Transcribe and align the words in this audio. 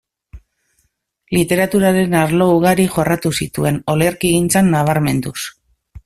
Literaturaren 1.37 2.15
arlo 2.21 2.47
ugari 2.55 2.87
jorratu 2.95 3.33
zituen, 3.45 3.77
olerkigintzan 3.97 4.73
nabarmenduz. 4.77 5.37